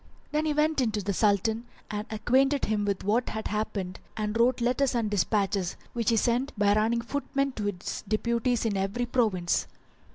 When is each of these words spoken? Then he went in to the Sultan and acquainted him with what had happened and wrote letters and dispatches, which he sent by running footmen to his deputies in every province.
Then 0.31 0.47
he 0.47 0.53
went 0.53 0.81
in 0.81 0.89
to 0.93 1.03
the 1.03 1.13
Sultan 1.13 1.67
and 1.91 2.07
acquainted 2.09 2.65
him 2.65 2.85
with 2.85 3.03
what 3.03 3.29
had 3.29 3.49
happened 3.49 3.99
and 4.17 4.35
wrote 4.35 4.59
letters 4.59 4.95
and 4.95 5.11
dispatches, 5.11 5.75
which 5.93 6.09
he 6.09 6.17
sent 6.17 6.57
by 6.57 6.73
running 6.73 7.01
footmen 7.01 7.51
to 7.51 7.65
his 7.65 8.03
deputies 8.07 8.65
in 8.65 8.75
every 8.77 9.05
province. 9.05 9.67